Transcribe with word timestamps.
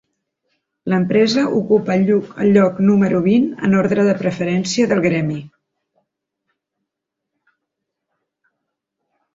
L'empresa 0.93 1.43
ocupa 1.57 1.97
el 1.97 2.47
lloc 2.55 2.81
número 2.87 3.21
vint 3.27 3.45
en 3.69 3.77
ordre 3.83 4.07
de 4.09 4.17
preferència 4.25 4.91
del 4.93 5.05
gremi. 5.05 5.39